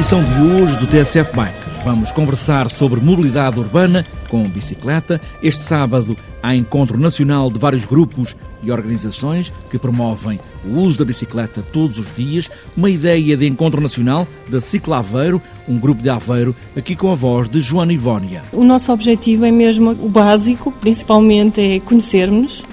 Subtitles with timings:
[0.00, 5.20] edição de hoje do TSF Bikes, vamos conversar sobre mobilidade urbana com bicicleta.
[5.42, 11.04] Este sábado há encontro nacional de vários grupos e organizações que promovem o uso da
[11.04, 12.50] bicicleta todos os dias.
[12.74, 17.14] Uma ideia de encontro nacional da Cicla Aveiro, um grupo de Aveiro, aqui com a
[17.14, 18.42] voz de Joana Ivónia.
[18.54, 22.64] O nosso objetivo é mesmo o básico, principalmente é conhecermos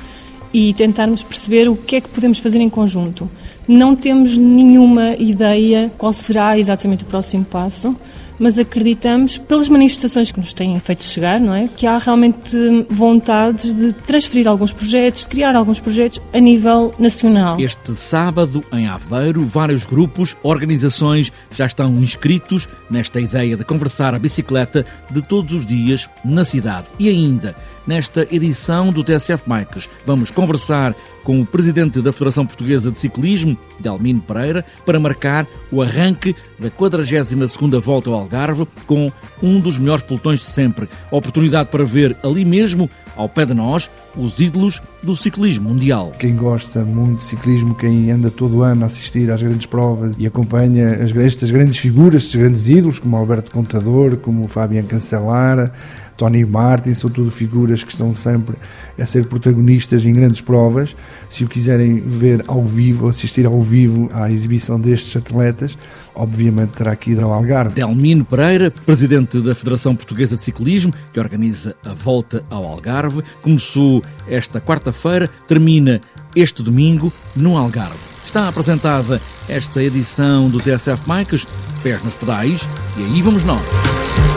[0.53, 3.29] e tentarmos perceber o que é que podemos fazer em conjunto.
[3.67, 7.95] Não temos nenhuma ideia qual será exatamente o próximo passo,
[8.39, 11.67] mas acreditamos, pelas manifestações que nos têm feito chegar, não é?
[11.75, 12.55] que há realmente
[12.89, 17.59] vontades de transferir alguns projetos, de criar alguns projetos a nível nacional.
[17.59, 24.19] Este sábado, em Aveiro, vários grupos, organizações já estão inscritos nesta ideia de conversar a
[24.19, 26.87] bicicleta de todos os dias na cidade.
[26.99, 27.55] E ainda,
[27.87, 30.93] nesta edição do TSF Bikes, vamos conversar
[31.23, 36.69] com o presidente da Federação Portuguesa de Ciclismo, Delmino Pereira, para marcar o arranque da
[36.69, 39.11] 42ª Volta ao Algarve com
[39.43, 40.87] um dos melhores pelotões de sempre.
[41.11, 46.13] Oportunidade para ver ali mesmo, ao pé de nós, os ídolos do ciclismo mundial.
[46.17, 50.25] Quem gosta muito de ciclismo, quem anda todo ano a assistir às grandes provas e
[50.25, 55.73] acompanha estas grandes figuras, estes grandes ídolos, como Alberto Contador, como Fabian Cancellara,
[56.17, 58.57] Tony Martin, são tudo figuras que estão sempre
[58.99, 60.95] a ser protagonistas em grandes provas.
[61.29, 65.77] Se o quiserem ver ao vivo, assistir ao vivo à exibição destes atletas,
[66.15, 67.75] obviamente terá que ir ao Algarve.
[67.75, 74.03] Delmino Pereira, presidente da Federação Portuguesa de Ciclismo, que organiza a volta ao Algarve, começou
[74.27, 76.01] esta quarta-feira, termina
[76.35, 78.17] este domingo no Algarve.
[78.25, 81.45] Está apresentada esta edição do TSF Bikes,
[81.81, 82.67] pés nos pedais,
[82.97, 84.36] e aí vamos nós.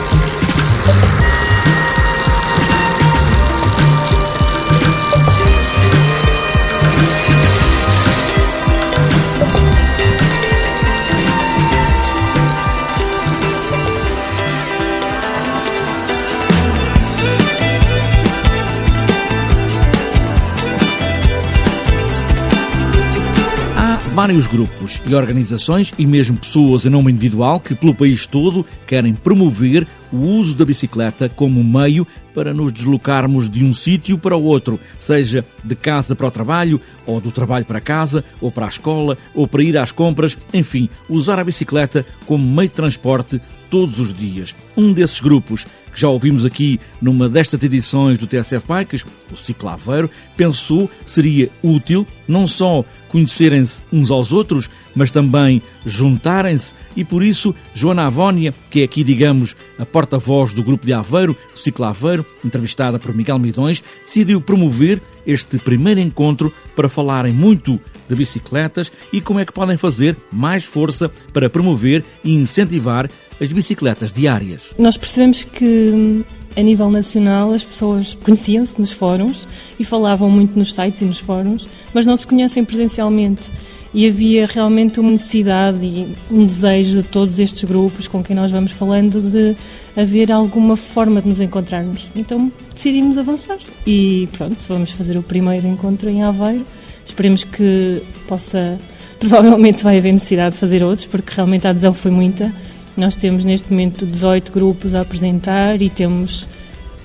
[24.21, 29.15] Vários grupos e organizações e mesmo pessoas em nome individual que, pelo país todo, querem
[29.15, 34.43] promover o uso da bicicleta como meio para nos deslocarmos de um sítio para o
[34.43, 38.69] outro, seja de casa para o trabalho, ou do trabalho para casa, ou para a
[38.69, 43.99] escola, ou para ir às compras, enfim, usar a bicicleta como meio de transporte todos
[43.99, 44.53] os dias.
[44.77, 50.09] Um desses grupos que já ouvimos aqui numa destas edições do TSF Bikes, o Ciclaveiro,
[50.37, 57.53] pensou seria útil não só conhecerem-se uns aos outros, mas também juntarem-se e por isso
[57.73, 62.99] Joana Avónia, que é aqui, digamos, a porta-voz do grupo de Aveiro, o Ciclaveiro, entrevistada
[62.99, 69.39] por Miguel Midões, decidiu promover este primeiro encontro para falarem muito de bicicletas e como
[69.39, 73.09] é que podem fazer mais força para promover e incentivar
[73.41, 74.71] as bicicletas diárias.
[74.77, 76.23] Nós percebemos que
[76.55, 79.47] a nível nacional as pessoas conheciam-se nos fóruns
[79.79, 83.49] e falavam muito nos sites e nos fóruns, mas não se conhecem presencialmente.
[83.93, 88.49] E havia realmente uma necessidade e um desejo de todos estes grupos com quem nós
[88.49, 89.55] vamos falando de
[89.97, 92.09] haver alguma forma de nos encontrarmos.
[92.15, 96.65] Então decidimos avançar e pronto, vamos fazer o primeiro encontro em Aveiro.
[97.05, 98.79] Esperemos que possa.
[99.19, 102.51] Provavelmente vai haver necessidade de fazer outros, porque realmente a adesão foi muita.
[102.95, 106.47] Nós temos neste momento 18 grupos a apresentar e temos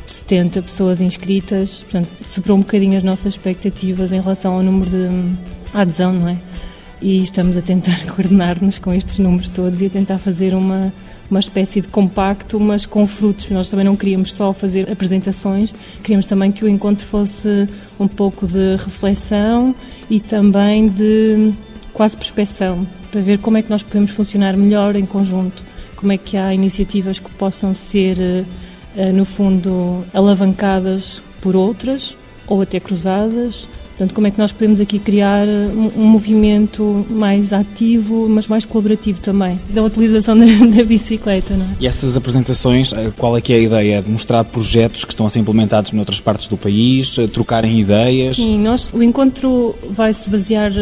[0.05, 5.37] 70 pessoas inscritas, portanto, superou um bocadinho as nossas expectativas em relação ao número de
[5.73, 6.39] adesão, não é?
[7.01, 10.93] E estamos a tentar coordenar-nos com estes números todos e a tentar fazer uma,
[11.31, 13.51] uma espécie de compacto, mas com frutos.
[13.51, 17.69] Nós também não queríamos só fazer apresentações, queríamos também que o encontro fosse
[17.99, 19.75] um pouco de reflexão
[20.09, 21.53] e também de
[21.93, 25.65] quase prospeção, para ver como é que nós podemos funcionar melhor em conjunto,
[25.97, 28.45] como é que há iniciativas que possam ser eh,
[28.97, 32.17] eh, no fundo, alavancadas por outras
[32.47, 33.69] ou até cruzadas.
[33.89, 38.67] Portanto, como é que nós podemos aqui criar eh, um, movimento mais ativo, mas mais
[38.67, 41.69] colaborativo também, da utilização da, da, bicicleta, não é?
[41.81, 44.03] E essas apresentações, qual é que é a ideia?
[44.03, 48.37] De mostrar projetos que estão a ser implementados noutras partes do país, trocarem ideias?
[48.37, 50.73] Sim, nós, o encontro vai se basear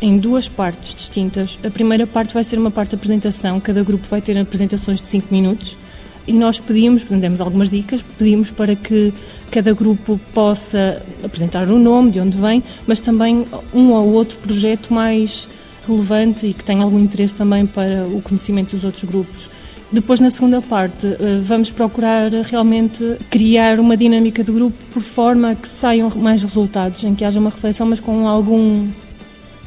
[0.00, 1.58] em duas partes distintas.
[1.64, 5.08] A primeira parte vai ser uma parte de apresentação, cada grupo vai ter apresentações de
[5.08, 5.78] 5 minutos,
[6.26, 9.14] e nós pedimos, demos algumas dicas, pedimos para que
[9.50, 14.92] cada grupo possa apresentar o nome, de onde vem, mas também um ou outro projeto
[14.92, 15.48] mais
[15.86, 19.48] relevante e que tenha algum interesse também para o conhecimento dos outros grupos.
[19.90, 25.54] Depois, na segunda parte, eh, vamos procurar realmente criar uma dinâmica do grupo por forma
[25.54, 28.88] que saiam mais resultados, em que haja uma reflexão, mas com algum.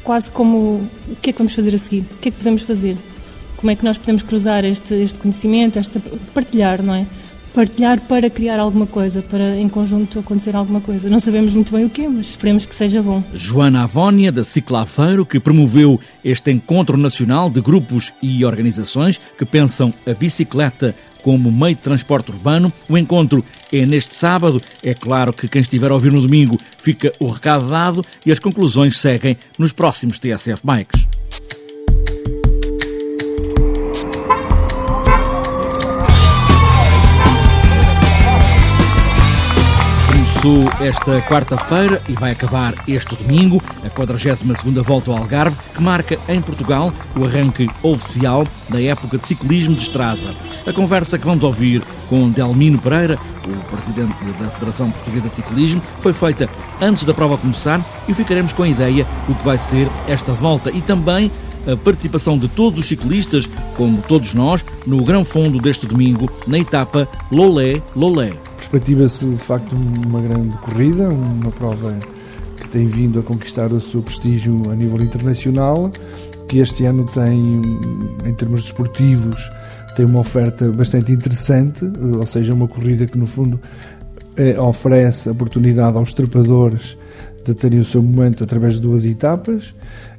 [0.02, 2.04] Quase como o que é que vamos fazer a seguir?
[2.12, 2.96] O que é que podemos fazer?
[3.60, 6.00] como é que nós podemos cruzar este, este conhecimento, esta,
[6.32, 7.06] partilhar, não é?
[7.52, 11.10] Partilhar para criar alguma coisa, para em conjunto acontecer alguma coisa.
[11.10, 13.22] Não sabemos muito bem o que, mas esperemos que seja bom.
[13.34, 19.92] Joana Avónia, da Ciclafeiro, que promoveu este encontro nacional de grupos e organizações que pensam
[20.06, 22.72] a bicicleta como meio de transporte urbano.
[22.88, 24.60] O encontro é neste sábado.
[24.82, 28.38] É claro que quem estiver a ouvir no domingo fica o recado dado e as
[28.38, 31.08] conclusões seguem nos próximos TSF Bikes.
[40.40, 46.18] Começou esta quarta-feira e vai acabar este domingo, a 42ª Volta ao Algarve, que marca
[46.30, 50.34] em Portugal o arranque oficial da época de ciclismo de estrada.
[50.66, 55.82] A conversa que vamos ouvir com Delmino Pereira, o presidente da Federação Portuguesa de Ciclismo,
[56.00, 56.48] foi feita
[56.80, 60.70] antes da prova começar e ficaremos com a ideia do que vai ser esta volta
[60.70, 61.30] e também
[61.70, 63.46] a participação de todos os ciclistas,
[63.76, 70.20] como todos nós, no grão fundo deste domingo, na etapa Lolé-Lolé perspectiva-se de facto uma
[70.20, 71.96] grande corrida, uma prova
[72.56, 75.90] que tem vindo a conquistar o seu prestígio a nível internacional,
[76.46, 77.62] que este ano tem,
[78.22, 79.50] em termos desportivos,
[79.96, 83.58] tem uma oferta bastante interessante, ou seja, uma corrida que no fundo
[84.36, 86.98] é, oferece oportunidade aos trepadores
[87.44, 89.74] de terem o seu momento através de duas etapas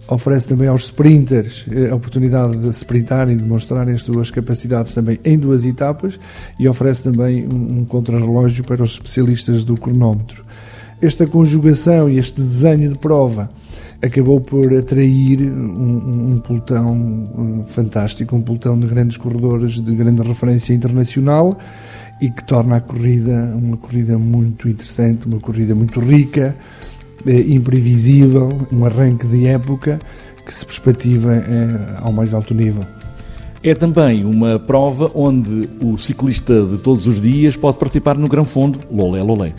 [0.08, 5.20] oferece também aos sprinters eh, a oportunidade de sprintarem, de demonstrarem as suas capacidades também
[5.24, 6.20] em duas etapas
[6.60, 10.44] e oferece também um, um contrarrelógio para os especialistas do cronómetro.
[11.02, 13.50] Esta conjugação e este desenho de prova
[14.02, 20.74] acabou por atrair um, um pelotão fantástico, um pelotão de grandes corredores de grande referência
[20.74, 21.58] internacional
[22.20, 26.56] e que torna a corrida uma corrida muito interessante, uma corrida muito rica,
[27.26, 30.00] imprevisível, um arranque de época
[30.46, 32.84] que se perspectiva é, ao mais alto nível.
[33.64, 38.44] É também uma prova onde o ciclista de todos os dias pode participar no Grão
[38.44, 39.54] Fundo, Lolé Lolé.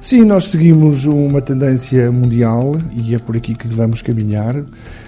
[0.00, 4.64] Sim, nós seguimos uma tendência mundial e é por aqui que devemos caminhar.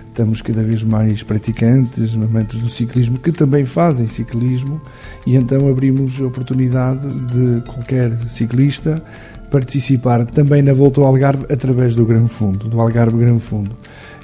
[0.08, 4.80] Estamos cada vez mais praticantes, amantes do ciclismo, que também fazem ciclismo,
[5.24, 9.02] e então abrimos a oportunidade de qualquer ciclista
[9.50, 10.24] participar.
[10.24, 13.76] Também na Volta ao Algarve através do Gran Fundo, do Algarve Gran Fundo.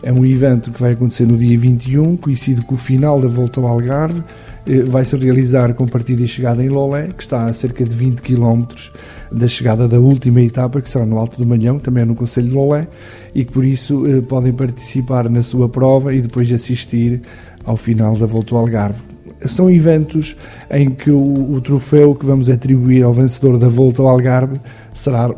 [0.02, 3.60] É um evento que vai acontecer no dia 21, coincide com o final da Volta
[3.60, 4.22] ao Algarve,
[4.66, 7.94] eh, vai se realizar com partida e chegada em Lolé, que está a cerca de
[7.94, 8.64] 20 km
[9.32, 12.48] da chegada da última etapa, que será no Alto do Manhão, também é no Conselho
[12.48, 12.86] de Lolé,
[13.34, 17.22] e que por isso eh, podem participar na sua prova e depois assistir
[17.64, 20.36] ao final da Volta ao Algarve são eventos
[20.70, 24.58] em que o, o, troféu que vamos atribuir ao vencedor da Volta ao Algarve
[24.94, 25.30] será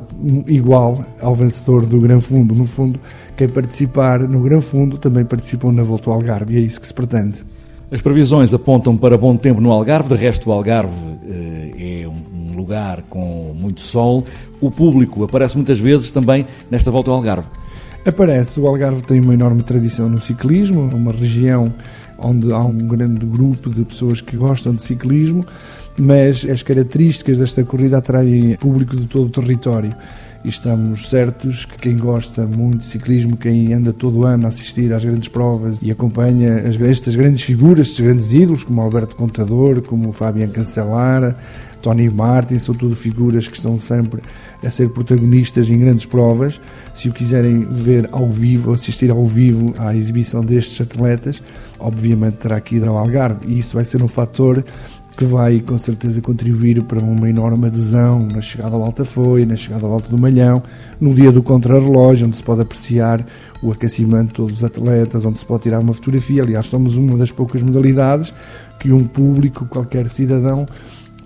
[0.46, 2.54] igual ao vencedor do Gran Fundo.
[2.54, 3.00] No fundo,
[3.36, 6.86] quem participar no Gran Fundo também participou na Volta ao Algarve e é isso que
[6.86, 7.42] se pretende.
[7.90, 10.94] As previsões apontam para bom tempo no Algarve, de resto o Algarve
[11.26, 14.24] eh, é um lugar com muito sol.
[14.60, 17.48] O público aparece muitas vezes também nesta volta ao Algarve.
[18.04, 21.72] Aparece, o Algarve tem uma enorme tradição no ciclismo, uma região
[22.18, 25.44] onde há um grande grupo de pessoas que gostam de ciclismo,
[25.96, 29.94] mas as características desta corrida atraem público de todo o território.
[30.48, 35.04] Estamos certos que quem gosta muito de ciclismo, quem anda todo ano a assistir às
[35.04, 40.10] grandes provas e acompanha as, estas grandes figuras, estes grandes ídolos, como Alberto Contador, como
[40.10, 41.36] Fabian Cancellara,
[41.82, 44.22] Tony Martin, são tudo figuras que estão sempre
[44.64, 46.58] a ser protagonistas em grandes provas.
[46.94, 51.42] Se o quiserem ver ao vivo, assistir ao vivo à exibição destes atletas,
[51.78, 53.46] obviamente terá que ir ao Algarve.
[53.46, 54.64] E isso vai ser um fator
[55.18, 59.56] que vai com certeza contribuir para uma enorme adesão na chegada ao Alta Foi, na
[59.56, 60.62] chegada ao Alto do Malhão,
[61.00, 63.26] no dia do contrarrelógio, onde se pode apreciar
[63.60, 66.44] o aquecimento de todos os atletas, onde se pode tirar uma fotografia.
[66.44, 68.32] Aliás, somos uma das poucas modalidades
[68.78, 70.64] que um público, qualquer cidadão,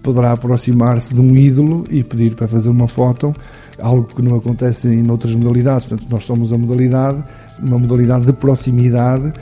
[0.02, 3.30] poderá aproximar-se de um ídolo e pedir para fazer uma foto,
[3.78, 5.86] algo que não acontece em outras modalidades.
[5.86, 7.22] Portanto, nós somos a modalidade,
[7.62, 9.34] uma modalidade de proximidade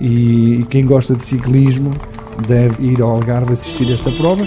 [0.00, 1.92] e quem gosta de ciclismo
[2.46, 4.46] deve ir ao Algarve assistir a esta prova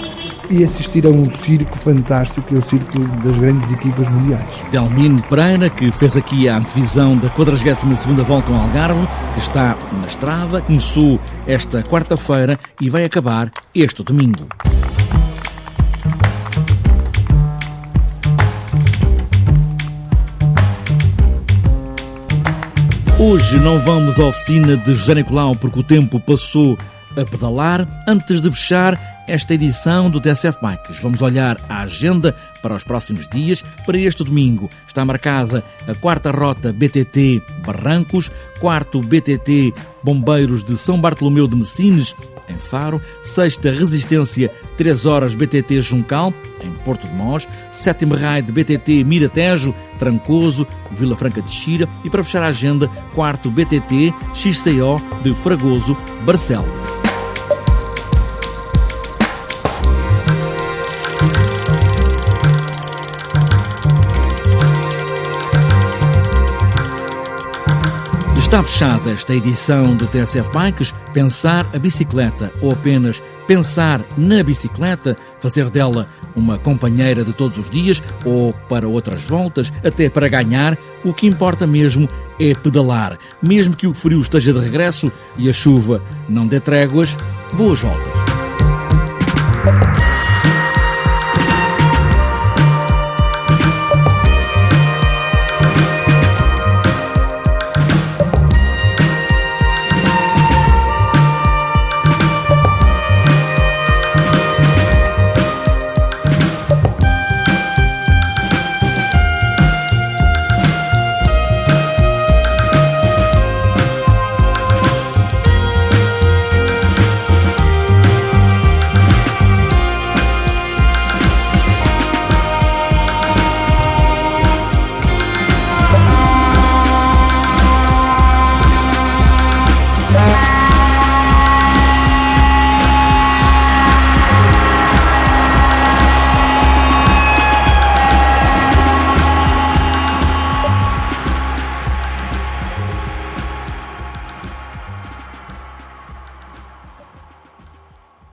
[0.50, 4.62] e assistir a um circo fantástico que é o circo das grandes equipas mundiais.
[4.70, 10.06] Delmino Pereira, que fez aqui a antevisão da 42ª Volta ao Algarve, que está na
[10.06, 14.46] estrada, começou esta quarta-feira e vai acabar este domingo.
[23.24, 26.76] Hoje não vamos à oficina de José Nicolau porque o tempo passou
[27.16, 27.86] a pedalar.
[28.06, 31.00] Antes de fechar, esta edição do TSF Bikes.
[31.00, 33.64] Vamos olhar a agenda para os próximos dias.
[33.86, 41.00] Para este domingo está marcada a quarta rota BTT Barrancos, quarto BTT Bombeiros de São
[41.00, 42.14] Bartolomeu de Messines,
[42.48, 48.52] em Faro, sexta Resistência 3 horas BTT Juncal, em Porto de Mós, sétima raio de
[48.52, 55.00] BTT Miratejo, Trancoso, Vila Franca de Xira e para fechar a agenda, quarto BTT XCO
[55.22, 57.01] de Fragoso, Barcelos.
[68.52, 70.94] Está fechada esta edição do TSF Bikes.
[71.14, 76.06] Pensar a bicicleta ou apenas pensar na bicicleta, fazer dela
[76.36, 81.26] uma companheira de todos os dias ou para outras voltas, até para ganhar, o que
[81.26, 82.06] importa mesmo
[82.38, 83.16] é pedalar.
[83.42, 87.16] Mesmo que o frio esteja de regresso e a chuva não dê tréguas,
[87.54, 88.31] boas voltas.